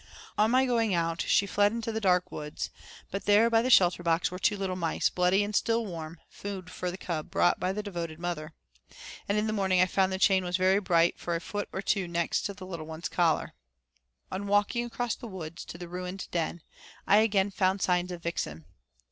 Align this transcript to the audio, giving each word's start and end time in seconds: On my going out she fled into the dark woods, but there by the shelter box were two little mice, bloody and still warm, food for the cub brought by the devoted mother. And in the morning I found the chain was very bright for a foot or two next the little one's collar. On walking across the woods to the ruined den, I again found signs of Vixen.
On 0.35 0.49
my 0.49 0.65
going 0.65 0.95
out 0.95 1.21
she 1.21 1.45
fled 1.45 1.71
into 1.71 1.91
the 1.91 2.01
dark 2.01 2.31
woods, 2.31 2.71
but 3.11 3.25
there 3.25 3.51
by 3.51 3.61
the 3.61 3.69
shelter 3.69 4.01
box 4.01 4.31
were 4.31 4.39
two 4.39 4.57
little 4.57 4.75
mice, 4.75 5.11
bloody 5.11 5.43
and 5.43 5.55
still 5.55 5.85
warm, 5.85 6.19
food 6.27 6.71
for 6.71 6.89
the 6.89 6.97
cub 6.97 7.29
brought 7.29 7.59
by 7.59 7.71
the 7.71 7.83
devoted 7.83 8.17
mother. 8.19 8.55
And 9.29 9.37
in 9.37 9.45
the 9.45 9.53
morning 9.53 9.79
I 9.79 9.85
found 9.85 10.11
the 10.11 10.17
chain 10.17 10.43
was 10.43 10.57
very 10.57 10.79
bright 10.79 11.19
for 11.19 11.35
a 11.35 11.39
foot 11.39 11.69
or 11.71 11.83
two 11.83 12.07
next 12.07 12.47
the 12.47 12.65
little 12.65 12.87
one's 12.87 13.09
collar. 13.09 13.53
On 14.31 14.47
walking 14.47 14.85
across 14.85 15.13
the 15.13 15.27
woods 15.27 15.63
to 15.65 15.77
the 15.77 15.87
ruined 15.87 16.27
den, 16.31 16.63
I 17.05 17.17
again 17.17 17.51
found 17.51 17.83
signs 17.83 18.11
of 18.11 18.23
Vixen. 18.23 18.65